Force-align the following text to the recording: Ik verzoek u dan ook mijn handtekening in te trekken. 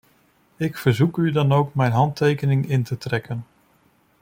Ik 0.57 0.77
verzoek 0.77 1.17
u 1.17 1.31
dan 1.31 1.51
ook 1.51 1.73
mijn 1.75 1.91
handtekening 1.91 2.69
in 2.69 2.83
te 2.83 2.97
trekken. 2.97 3.45